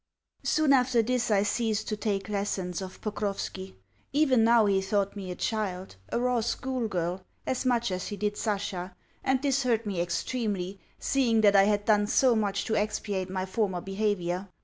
Soon 0.41 0.73
after 0.73 1.03
this 1.03 1.29
I 1.29 1.43
ceased 1.43 1.87
to 1.89 1.95
take 1.95 2.27
lessons 2.27 2.81
of 2.81 2.99
Pokrovski. 3.01 3.75
Even 4.11 4.43
now 4.43 4.65
he 4.65 4.81
thought 4.81 5.15
me 5.15 5.29
a 5.29 5.35
child, 5.35 5.95
a 6.11 6.19
raw 6.19 6.39
schoolgirl, 6.41 7.23
as 7.45 7.67
much 7.67 7.91
as 7.91 8.07
he 8.07 8.17
did 8.17 8.35
Sasha; 8.35 8.95
and 9.23 9.39
this 9.43 9.61
hurt 9.61 9.85
me 9.85 10.01
extremely, 10.01 10.79
seeing 10.97 11.41
that 11.41 11.55
I 11.55 11.65
had 11.65 11.85
done 11.85 12.07
so 12.07 12.35
much 12.35 12.65
to 12.65 12.75
expiate 12.75 13.29
my 13.29 13.45
former 13.45 13.79
behaviour. 13.79 14.49